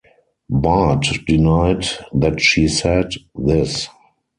Bart 0.49 1.05
denied 1.27 1.85
that 2.11 2.41
she 2.41 2.67
said 2.67 3.11
this. 3.35 3.87